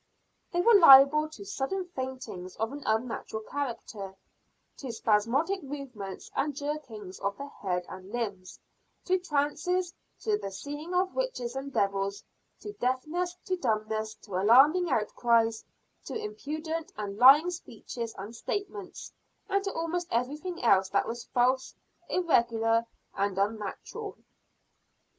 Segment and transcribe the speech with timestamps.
[0.51, 4.15] They were liable to sudden faintings of an unnatural character,
[4.77, 8.57] to spasmodic movements and jerkings of the head and limbs,
[9.05, 12.23] to trances, to the seeing of witches and devils,
[12.61, 15.63] to deafness, to dumbness, to alarming outcries,
[16.05, 19.11] to impudent and lying speeches and statements,
[19.49, 21.75] and to almost everything else that was false,
[22.09, 24.17] irregular and unnatural.